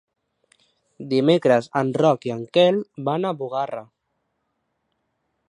[1.11, 3.85] Dimecres en Roc i en Quel van a Bugarra.